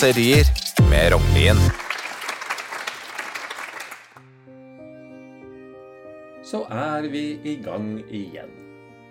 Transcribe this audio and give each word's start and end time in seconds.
raserier 0.00 0.46
med 0.90 1.12
Rognlien. 1.12 1.58
Så 6.44 6.62
er 6.72 7.04
vi 7.12 7.24
i 7.44 7.56
gang 7.60 7.98
igjen. 8.08 8.54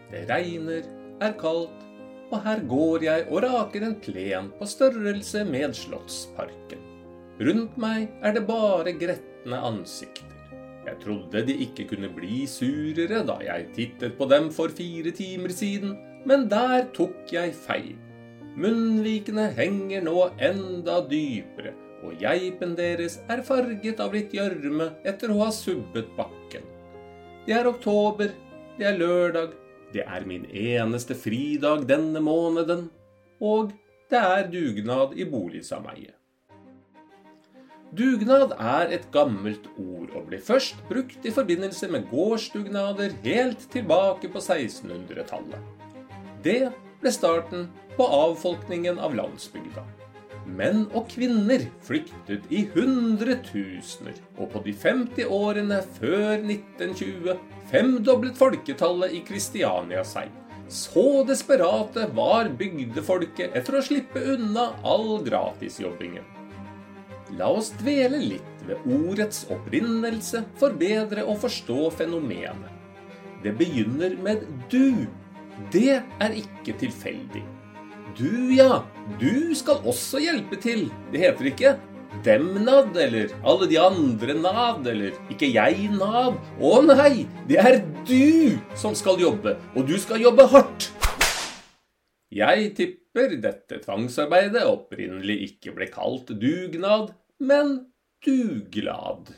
Det 0.10 0.24
regner, 0.32 0.88
er 1.22 1.36
kaldt, 1.38 1.86
og 2.32 2.42
her 2.42 2.66
går 2.72 3.06
jeg 3.06 3.28
og 3.30 3.46
raker 3.46 3.86
en 3.86 3.96
plen 4.02 4.50
på 4.58 4.72
størrelse 4.74 5.46
med 5.46 5.78
Slottsparken. 5.78 6.82
Rundt 7.38 7.78
meg 7.78 8.10
er 8.26 8.34
det 8.40 8.48
bare 8.50 8.98
gretne 8.98 9.62
ansikter. 9.70 10.26
Jeg 10.90 10.98
trodde 11.06 11.46
de 11.46 11.62
ikke 11.70 11.86
kunne 11.94 12.10
bli 12.18 12.48
surere 12.50 13.22
da 13.30 13.38
jeg 13.46 13.70
tittet 13.78 14.18
på 14.18 14.26
dem 14.34 14.50
for 14.50 14.74
fire 14.74 15.14
timer 15.14 15.54
siden, 15.54 16.00
men 16.26 16.50
der 16.50 16.90
tok 16.98 17.30
jeg 17.30 17.54
feil. 17.54 18.09
Munnvikene 18.60 19.46
henger 19.56 20.02
nå 20.04 20.26
enda 20.44 20.98
dypere, 21.08 21.72
og 22.04 22.20
geipen 22.20 22.74
deres 22.76 23.16
er 23.32 23.40
farget 23.48 24.02
av 24.04 24.12
litt 24.18 24.34
gjørme 24.36 24.90
etter 25.08 25.32
å 25.32 25.46
ha 25.46 25.48
subbet 25.56 26.10
bakken. 26.18 26.66
Det 27.46 27.56
er 27.56 27.70
oktober, 27.70 28.34
det 28.76 28.90
er 28.90 29.00
lørdag, 29.00 29.56
det 29.94 30.04
er 30.04 30.28
min 30.28 30.44
eneste 30.52 31.16
fridag 31.16 31.88
denne 31.88 32.20
måneden, 32.20 32.90
og 33.40 33.72
det 34.12 34.20
er 34.20 34.52
dugnad 34.52 35.16
i 35.16 35.24
boligsameiet. 35.30 36.18
Dugnad 37.96 38.52
er 38.60 38.92
et 38.94 39.08
gammelt 39.16 39.72
ord 39.80 40.12
og 40.14 40.28
ble 40.28 40.38
først 40.44 40.84
brukt 40.92 41.24
i 41.26 41.32
forbindelse 41.34 41.88
med 41.90 42.12
gårdsdugnader 42.12 43.16
helt 43.24 43.64
tilbake 43.72 44.30
på 44.30 44.44
1600-tallet. 44.44 45.80
Det 46.44 46.70
ble 47.02 47.12
starten 47.12 47.68
på 47.98 48.06
avfolkningen 48.06 49.00
av 49.00 49.16
landsbygda. 49.18 49.84
Menn 50.50 50.86
og 50.98 51.10
kvinner 51.12 51.66
flyktet 51.86 52.48
i 52.50 52.64
hundretusener, 52.74 54.16
og 54.40 54.50
på 54.54 54.62
de 54.66 54.74
50 54.74 55.28
årene 55.36 55.82
før 56.00 56.40
1920 56.40 57.36
femdoblet 57.70 58.40
folketallet 58.40 59.14
i 59.20 59.22
Kristiania 59.28 60.06
seg. 60.08 60.32
Så 60.70 61.24
desperate 61.26 62.08
var 62.14 62.50
bygdefolket 62.58 63.56
etter 63.58 63.80
å 63.80 63.86
slippe 63.86 64.22
unna 64.36 64.70
all 64.86 65.20
gratisjobbingen. 65.26 66.26
La 67.38 67.50
oss 67.54 67.72
dvele 67.78 68.20
litt 68.22 68.64
ved 68.66 68.86
ordets 68.90 69.44
opprinnelse 69.54 70.44
for 70.58 70.74
bedre 70.78 71.26
å 71.26 71.36
forstå 71.38 71.90
fenomenet. 72.00 72.70
Det 73.44 73.54
begynner 73.58 74.18
med 74.22 74.46
du. 74.72 75.08
Det 75.74 76.00
er 76.00 76.36
ikke 76.40 76.76
tilfeldig. 76.80 77.44
Du, 78.18 78.52
ja. 78.56 78.82
Du 79.20 79.54
skal 79.58 79.84
også 79.88 80.22
hjelpe 80.24 80.58
til. 80.62 80.88
Det 81.14 81.22
heter 81.22 81.50
ikke 81.52 81.76
dem-nad, 82.26 82.96
eller 82.98 83.34
alle 83.46 83.68
de 83.70 83.78
andre 83.82 84.36
nad, 84.38 84.88
eller 84.88 85.18
ikke 85.32 85.50
jeg-nav. 85.52 86.40
Å 86.60 86.72
nei, 86.88 87.28
det 87.50 87.60
er 87.62 87.80
du 88.08 88.58
som 88.78 88.98
skal 88.98 89.22
jobbe, 89.22 89.56
og 89.76 89.86
du 89.90 89.96
skal 90.02 90.24
jobbe 90.24 90.48
hardt. 90.52 90.90
Jeg 92.34 92.74
tipper 92.78 93.38
dette 93.42 93.80
tvangsarbeidet 93.82 94.66
opprinnelig 94.70 95.40
ikke 95.48 95.74
ble 95.78 95.90
kalt 95.90 96.30
dugnad, 96.42 97.14
men 97.42 97.78
duglad. 98.26 99.32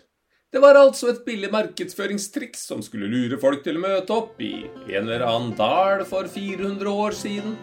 Det 0.52 0.60
var 0.60 0.76
altså 0.76 1.08
et 1.08 1.22
billig 1.24 1.48
markedsføringstriks 1.48 2.66
som 2.68 2.82
skulle 2.84 3.08
lure 3.08 3.38
folk 3.40 3.62
til 3.64 3.78
å 3.80 3.84
møte 3.86 4.12
opp 4.12 4.42
i 4.44 4.66
en 4.92 5.06
eller 5.06 5.22
annen 5.24 5.54
dal 5.56 6.02
for 6.10 6.28
400 6.28 6.92
år 6.92 7.14
siden. 7.16 7.54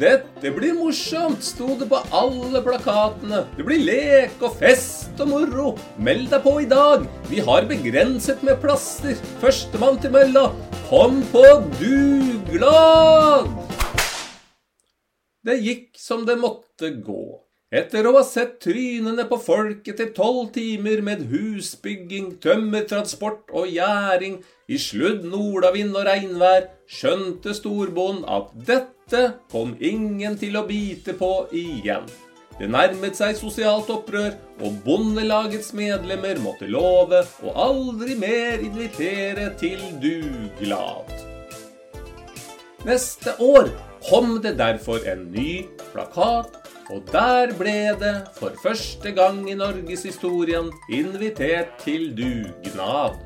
Dette 0.00 0.52
blir 0.56 0.72
morsomt, 0.78 1.44
sto 1.44 1.74
det 1.76 1.90
på 1.90 1.98
alle 2.16 2.62
plakatene. 2.64 3.42
Det 3.58 3.66
blir 3.68 3.82
lek 3.84 4.40
og 4.40 4.56
fest 4.62 5.20
og 5.20 5.28
moro. 5.28 5.74
Meld 6.00 6.30
deg 6.32 6.40
på 6.46 6.54
i 6.62 6.68
dag. 6.70 7.04
Vi 7.28 7.42
har 7.44 7.68
begrenset 7.68 8.40
med 8.46 8.56
plasser. 8.62 9.20
Førstemann 9.42 10.00
til 10.00 10.14
mølla. 10.16 10.46
Kom 10.88 11.20
på 11.34 11.44
duglad! 11.76 13.52
Det 15.44 15.58
gikk 15.66 16.00
som 16.00 16.24
det 16.24 16.38
måtte 16.40 16.94
gå. 16.96 17.47
Etter 17.68 18.06
å 18.08 18.14
ha 18.14 18.22
sett 18.24 18.54
trynene 18.64 19.26
på 19.28 19.36
folket 19.44 19.98
til 20.00 20.14
tolv 20.16 20.46
timer 20.54 21.02
med 21.04 21.26
husbygging, 21.28 22.38
tømmertransport 22.40 23.52
og 23.52 23.68
gjæring 23.68 24.38
i 24.72 24.78
sludd, 24.80 25.26
nordavind 25.28 25.92
og 25.92 26.06
regnvær, 26.08 26.70
skjønte 26.88 27.52
storbonden 27.52 28.24
at 28.24 28.54
dette 28.70 29.20
kom 29.52 29.74
ingen 29.84 30.38
til 30.40 30.56
å 30.56 30.64
bite 30.64 31.12
på 31.18 31.28
igjen. 31.52 32.08
Det 32.56 32.70
nærmet 32.72 33.20
seg 33.20 33.36
sosialt 33.36 33.92
opprør, 33.92 34.32
og 34.64 34.80
Bondelagets 34.86 35.74
medlemmer 35.76 36.40
måtte 36.40 36.66
love 36.72 37.20
å 37.44 37.52
aldri 37.68 38.16
mer 38.16 38.64
invitere 38.64 39.50
til 39.60 39.84
dugnad. 40.00 41.12
Neste 42.88 43.36
år 43.44 43.68
kom 44.08 44.38
det 44.40 44.56
derfor 44.56 45.04
en 45.04 45.28
ny 45.36 45.66
plakat 45.92 46.57
og 46.88 47.04
der 47.12 47.52
ble 47.58 47.94
det, 48.00 48.14
for 48.38 48.54
første 48.62 49.12
gang 49.12 49.42
i 49.50 49.56
norgeshistorien, 49.58 50.70
invitert 50.88 51.74
til 51.82 52.10
dugnad. 52.16 53.18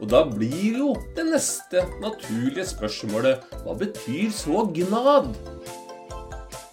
Og 0.00 0.08
da 0.10 0.24
blir 0.26 0.78
jo 0.80 0.94
det 1.16 1.26
neste 1.28 1.84
naturlige 2.02 2.66
spørsmålet 2.72 3.44
hva 3.62 3.76
betyr 3.78 4.32
så 4.34 4.64
gnad? 4.74 5.30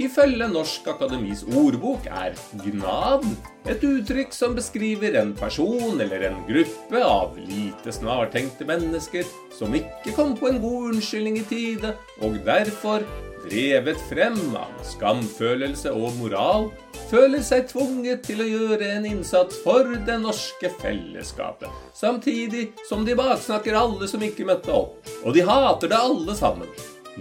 Ifølge 0.01 0.47
Norsk 0.49 0.87
Akademis 0.89 1.43
ordbok 1.45 2.07
er 2.09 2.33
gnad 2.63 3.25
et 3.69 3.83
uttrykk 3.85 4.31
som 4.33 4.55
beskriver 4.57 5.17
en 5.19 5.33
person 5.37 5.99
eller 6.01 6.23
en 6.29 6.39
gruppe 6.47 7.01
av 7.05 7.35
lite 7.37 7.93
snartenkte 7.93 8.65
mennesker 8.65 9.27
som 9.53 9.75
ikke 9.77 10.15
kom 10.15 10.33
på 10.39 10.49
en 10.49 10.61
god 10.63 10.95
unnskyldning 10.95 11.37
i 11.41 11.43
tide, 11.49 11.91
og 12.23 12.39
derfor 12.47 13.05
drevet 13.43 13.99
frem 14.09 14.39
av 14.57 14.71
skamfølelse 14.85 15.93
og 15.93 16.17
moral, 16.17 16.69
føler 17.11 17.43
seg 17.45 17.67
tvunget 17.69 18.23
til 18.25 18.41
å 18.41 18.49
gjøre 18.49 18.89
en 18.95 19.05
innsats 19.09 19.59
for 19.65 19.89
det 20.07 20.17
norske 20.23 20.71
fellesskapet, 20.81 21.69
samtidig 21.97 22.69
som 22.89 23.05
de 23.05 23.17
baksnakker 23.17 23.77
alle 23.77 24.09
som 24.09 24.23
ikke 24.25 24.47
møtte 24.49 24.73
opp, 24.73 25.13
og 25.21 25.37
de 25.37 25.45
hater 25.45 25.93
det 25.93 26.01
alle 26.01 26.37
sammen. 26.37 26.69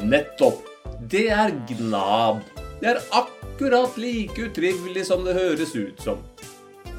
Nettopp. 0.01 0.65
Det 1.11 1.29
er 1.33 1.55
gnad. 1.69 2.60
Det 2.81 2.89
er 2.89 3.03
akkurat 3.13 3.97
like 4.01 4.49
utrivelig 4.49 5.05
som 5.11 5.27
det 5.27 5.37
høres 5.37 5.75
ut 5.77 6.01
som. 6.01 6.23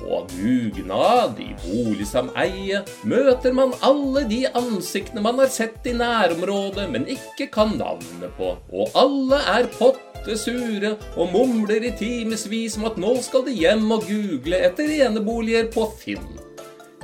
På 0.02 0.20
dugnad 0.30 1.40
i 1.42 1.52
boligsameie 1.62 2.82
møter 3.06 3.54
man 3.54 3.74
alle 3.86 4.24
de 4.30 4.44
ansiktene 4.58 5.24
man 5.26 5.42
har 5.42 5.50
sett 5.54 5.86
i 5.90 5.94
nærområdet, 5.98 6.88
men 6.90 7.06
ikke 7.10 7.50
kan 7.54 7.76
navnet 7.78 8.34
på, 8.38 8.56
og 8.74 8.98
alle 8.98 9.42
er 9.56 9.70
potte 9.78 10.38
sure 10.38 10.96
og 11.16 11.34
mumler 11.34 11.86
i 11.90 11.94
timevis 11.98 12.78
om 12.78 12.86
at 12.90 13.02
nå 13.02 13.16
skal 13.26 13.46
de 13.46 13.58
hjem 13.58 13.90
og 13.94 14.06
google 14.10 14.62
etter 14.70 14.94
eneboliger 15.02 15.70
på 15.74 15.88
Finn. 16.02 16.30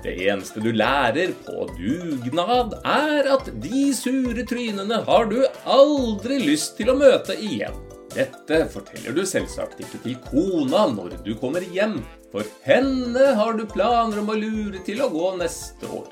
Det 0.03 0.13
eneste 0.29 0.61
du 0.61 0.69
lærer 0.69 1.33
på 1.45 1.65
dugnad, 1.77 2.77
er 2.85 3.33
at 3.33 3.49
de 3.61 3.89
sure 3.97 4.45
trynene 4.45 5.01
har 5.09 5.29
du 5.33 5.41
aldri 5.65 6.37
lyst 6.45 6.77
til 6.77 6.93
å 6.93 6.97
møte 6.97 7.37
igjen. 7.41 7.86
Dette 8.17 8.63
forteller 8.73 9.13
du 9.13 9.21
selvsagt 9.29 9.81
ikke 9.83 9.99
til 10.01 10.15
kona 10.25 10.87
når 10.89 11.19
du 11.21 11.35
kommer 11.37 11.61
hjem, 11.61 11.99
for 12.31 12.47
henne 12.65 13.33
har 13.37 13.53
du 13.53 13.67
planer 13.69 14.23
om 14.23 14.31
å 14.33 14.37
lure 14.39 14.81
til 14.87 15.03
å 15.05 15.11
gå 15.13 15.35
neste 15.37 15.85
år. 15.85 16.07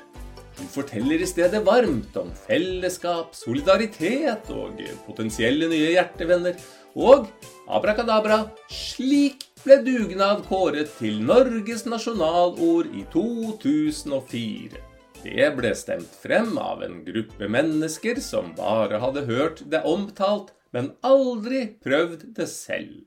Du 0.56 0.62
forteller 0.70 1.20
i 1.20 1.26
stedet 1.28 1.64
varmt 1.66 2.14
om 2.16 2.30
fellesskap, 2.46 3.34
solidaritet 3.34 4.46
og 4.54 4.78
potensielle 5.08 5.66
nye 5.72 5.90
hjertevenner. 5.96 6.54
Og 6.96 7.26
abrakadabra, 7.68 8.44
slik 8.72 9.48
ble 9.64 9.82
dugnad 9.84 10.46
kåret 10.46 10.94
til 11.00 11.18
Norges 11.26 11.84
nasjonalord 11.90 12.88
i 12.94 13.02
2004. 13.12 14.80
Det 15.26 15.48
ble 15.58 15.74
stemt 15.74 16.12
frem 16.22 16.54
av 16.62 16.86
en 16.86 17.00
gruppe 17.04 17.50
mennesker 17.50 18.22
som 18.22 18.54
bare 18.56 19.02
hadde 19.02 19.26
hørt 19.26 19.64
det 19.72 19.82
omtalt, 19.84 20.54
men 20.76 20.92
aldri 21.08 21.62
prøvd 21.80 22.26
det 22.36 22.48
selv. 22.52 23.06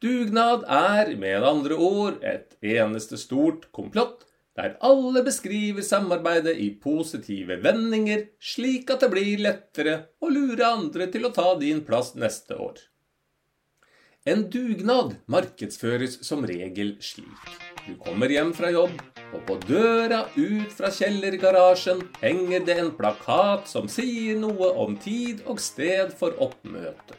Dugnad 0.00 0.64
er 0.68 1.12
med 1.20 1.44
andre 1.44 1.76
ord 1.76 2.22
et 2.24 2.56
eneste 2.64 3.20
stort 3.20 3.68
komplott 3.76 4.24
der 4.54 4.76
alle 4.86 5.24
beskriver 5.26 5.82
samarbeidet 5.82 6.54
i 6.62 6.68
positive 6.80 7.56
vendinger, 7.62 8.28
slik 8.38 8.90
at 8.94 9.02
det 9.02 9.10
blir 9.10 9.42
lettere 9.42 9.96
å 10.22 10.30
lure 10.30 10.68
andre 10.68 11.08
til 11.10 11.26
å 11.26 11.32
ta 11.34 11.48
din 11.58 11.82
plass 11.86 12.12
neste 12.14 12.54
år. 12.54 12.78
En 14.30 14.46
dugnad 14.48 15.16
markedsføres 15.28 16.20
som 16.24 16.46
regel 16.48 16.94
slik. 17.02 17.50
Du 17.84 17.98
kommer 18.00 18.30
hjem 18.30 18.54
fra 18.56 18.70
jobb, 18.72 18.94
og 19.34 19.42
på 19.48 19.56
døra 19.66 20.24
ut 20.36 20.72
fra 20.76 20.90
kjellergarasjen 20.94 22.02
henger 22.22 22.64
det 22.66 22.78
en 22.80 22.92
plakat 22.94 23.68
som 23.70 23.90
sier 23.90 24.38
noe 24.38 24.70
om 24.84 24.96
tid 25.00 25.42
og 25.50 25.60
sted 25.62 26.14
for 26.18 26.36
oppmøte. 26.44 27.18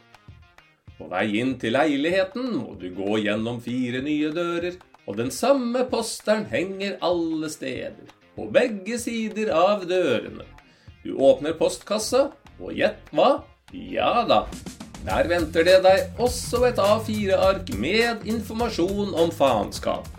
På 0.96 1.10
vei 1.12 1.26
inn 1.42 1.56
til 1.60 1.76
leiligheten 1.76 2.54
må 2.56 2.76
du 2.80 2.88
gå 2.96 3.18
gjennom 3.26 3.60
fire 3.60 4.00
nye 4.04 4.30
dører, 4.32 4.78
og 5.06 5.18
den 5.20 5.30
samme 5.30 5.84
posteren 5.90 6.46
henger 6.50 6.96
alle 7.04 7.50
steder, 7.52 8.08
på 8.34 8.48
begge 8.52 8.96
sider 8.98 9.52
av 9.54 9.84
dørene. 9.86 10.48
Du 11.04 11.12
åpner 11.22 11.54
postkassa, 11.60 12.30
og 12.56 12.72
gjett 12.72 13.12
hva? 13.12 13.44
Ja 13.76 14.24
da, 14.26 14.46
der 15.04 15.28
venter 15.30 15.66
det 15.68 15.78
deg 15.84 16.22
også 16.22 16.64
et 16.70 16.80
A4-ark 16.80 17.74
med 17.78 18.24
informasjon 18.26 19.12
om 19.14 19.30
faenskapet. 19.34 20.15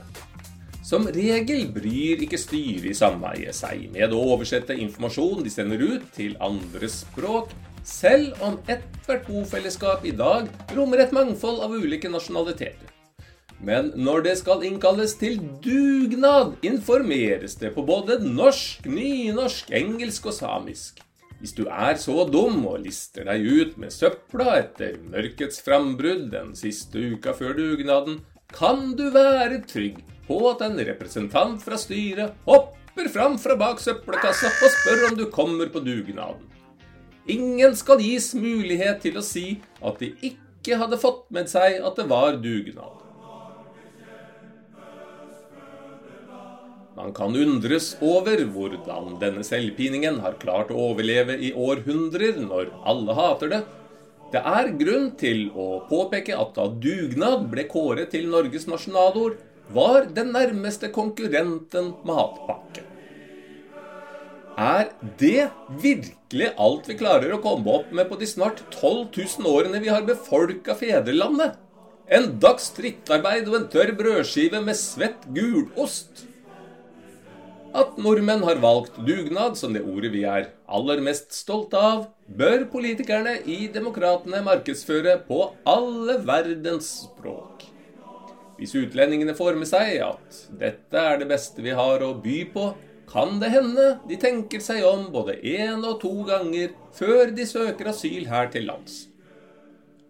Som 0.88 1.04
regel 1.12 1.66
bryr 1.76 2.22
ikke 2.24 2.38
styret 2.40 2.86
i 2.88 2.96
sameiet 2.96 3.56
seg 3.58 3.90
med 3.92 4.14
å 4.16 4.22
oversette 4.32 4.78
informasjon 4.80 5.42
de 5.44 5.52
sender 5.52 5.82
ut 5.84 6.06
til 6.16 6.38
andre 6.40 6.88
språk, 6.88 7.52
selv 7.84 8.40
om 8.44 8.56
ethvert 8.72 9.28
bofellesskap 9.28 10.08
i 10.08 10.14
dag 10.16 10.48
rommer 10.78 11.04
et 11.04 11.12
mangfold 11.16 11.60
av 11.66 11.76
ulike 11.76 12.08
nasjonaliteter. 12.14 12.88
Men 13.60 13.92
når 14.00 14.24
det 14.30 14.38
skal 14.40 14.64
innkalles 14.64 15.18
til 15.20 15.42
dugnad, 15.66 16.56
informeres 16.64 17.60
det 17.60 17.74
på 17.76 17.84
både 17.84 18.22
norsk, 18.24 18.88
nynorsk, 18.88 19.76
engelsk 19.76 20.32
og 20.32 20.40
samisk. 20.40 21.04
Hvis 21.42 21.58
du 21.58 21.66
er 21.68 22.00
så 22.00 22.24
dum 22.32 22.64
og 22.64 22.86
lister 22.88 23.28
deg 23.28 23.44
ut 23.44 23.80
med 23.82 23.92
søpla 23.92 24.62
etter 24.62 24.96
mørkets 25.04 25.60
frambrudd 25.68 26.30
den 26.32 26.56
siste 26.56 27.10
uka 27.18 27.36
før 27.36 27.58
dugnaden, 27.60 28.22
kan 28.56 28.94
du 28.96 29.10
være 29.12 29.66
trygg 29.68 30.00
på 30.28 30.38
at 30.52 30.62
en 30.66 30.78
representant 30.90 31.64
fra 31.64 31.80
styret 31.80 32.36
hopper 32.48 33.10
fram 33.14 33.38
fra 33.42 33.56
bak 33.60 33.82
søppelkassa 33.84 34.52
og 34.52 34.76
spør 34.76 35.08
om 35.12 35.18
du 35.20 35.26
kommer 35.32 35.72
på 35.74 35.84
dugnaden. 35.86 36.46
Ingen 37.28 37.76
skal 37.76 38.00
gis 38.04 38.32
mulighet 38.36 39.02
til 39.04 39.20
å 39.20 39.26
si 39.26 39.58
at 39.84 40.00
de 40.00 40.14
ikke 40.30 40.78
hadde 40.80 41.00
fått 41.00 41.26
med 41.36 41.50
seg 41.52 41.82
at 41.84 42.00
det 42.00 42.08
var 42.08 42.40
dugnad. 42.44 43.04
Man 46.98 47.12
kan 47.14 47.36
undres 47.38 47.92
over 48.02 48.40
hvordan 48.42 49.20
denne 49.22 49.44
selvpiningen 49.46 50.16
har 50.24 50.40
klart 50.42 50.72
å 50.74 50.80
overleve 50.88 51.36
i 51.38 51.52
århundrer 51.54 52.40
når 52.42 52.72
alle 52.90 53.18
hater 53.20 53.52
det. 53.52 53.60
Det 54.34 54.42
er 54.42 54.72
grunn 54.80 55.12
til 55.20 55.44
å 55.54 55.68
påpeke 55.88 56.34
at 56.36 56.56
da 56.58 56.66
dugnad 56.68 57.46
ble 57.52 57.68
kåret 57.70 58.10
til 58.16 58.26
Norges 58.32 58.66
nasjonalord, 58.68 59.38
var 59.74 60.08
den 60.16 60.32
nærmeste 60.36 60.90
konkurrenten 60.96 61.94
matpakke. 62.08 62.86
Er 64.58 64.88
det 65.20 65.52
virkelig 65.84 66.48
alt 66.58 66.88
vi 66.90 66.96
klarer 66.98 67.36
å 67.36 67.42
komme 67.44 67.76
opp 67.78 67.92
med 67.94 68.08
på 68.10 68.18
de 68.18 68.30
snart 68.30 68.64
12 68.74 69.12
000 69.44 69.52
årene 69.52 69.82
vi 69.84 69.92
har 69.94 70.08
befolka 70.08 70.74
fedrelandet? 70.80 71.60
En 72.08 72.32
dags 72.42 72.72
strittarbeid 72.72 73.52
og 73.52 73.60
en 73.60 73.70
tørr 73.70 73.92
brødskive 74.00 74.64
med 74.64 74.80
svett 74.80 75.28
gulost? 75.36 76.26
At 77.78 78.00
nordmenn 78.02 78.48
har 78.48 78.64
valgt 78.64 78.98
dugnad 79.06 79.60
som 79.60 79.76
det 79.76 79.84
ordet 79.86 80.10
vi 80.16 80.24
er 80.26 80.50
aller 80.66 81.04
mest 81.06 81.36
stolte 81.36 81.78
av, 81.78 82.08
bør 82.26 82.66
politikerne 82.72 83.38
i 83.46 83.68
Demokratene 83.70 84.42
markedsføre 84.48 85.20
på 85.28 85.52
alle 85.70 86.18
verdens 86.26 86.90
språk. 87.04 87.68
Hvis 88.58 88.74
utlendingene 88.78 89.36
får 89.38 89.58
med 89.60 89.70
seg 89.70 90.00
at 90.02 90.38
dette 90.60 91.02
er 91.02 91.20
det 91.22 91.30
beste 91.30 91.62
vi 91.62 91.76
har 91.78 92.02
å 92.02 92.16
by 92.22 92.40
på, 92.54 92.72
kan 93.08 93.38
det 93.40 93.52
hende 93.54 93.86
de 94.10 94.18
tenker 94.20 94.64
seg 94.64 94.84
om 94.84 95.08
både 95.14 95.38
én 95.40 95.86
og 95.86 96.02
to 96.02 96.12
ganger 96.28 96.74
før 96.98 97.32
de 97.36 97.46
søker 97.48 97.94
asyl 97.94 98.26
her 98.28 98.50
til 98.52 98.68
lands. 98.68 99.06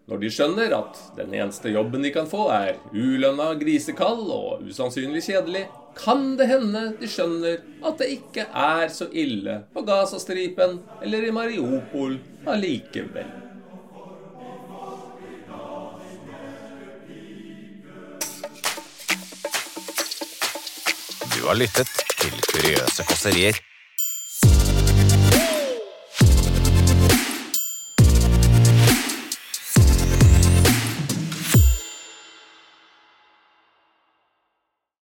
Når 0.08 0.22
de 0.22 0.30
skjønner 0.32 0.72
at 0.72 1.00
den 1.18 1.34
eneste 1.36 1.68
jobben 1.68 2.02
de 2.02 2.10
kan 2.14 2.26
få, 2.26 2.46
er 2.48 2.78
ulønna 2.96 3.50
grisekall 3.60 4.22
og 4.32 4.64
usannsynlig 4.64 5.20
kjedelig, 5.26 5.66
kan 5.98 6.32
det 6.38 6.46
hende 6.48 6.84
de 6.96 7.10
skjønner 7.10 7.60
at 7.84 8.00
det 8.00 8.08
ikke 8.14 8.46
er 8.48 8.88
så 8.94 9.10
ille 9.12 9.60
på 9.74 9.84
Gazastripen 9.84 10.78
eller 11.04 11.28
i 11.28 11.34
Mariupol 11.34 12.16
allikevel. 12.48 13.47
Du 21.38 21.46
har 21.46 21.54
lyttet 21.54 21.90
til 22.18 22.34
Kuriøse 22.50 23.04
kåserier. 23.06 23.58